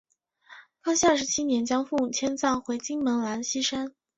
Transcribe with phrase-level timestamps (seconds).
[0.81, 3.93] 康熙二十七年将父母迁葬回金门兰厝山。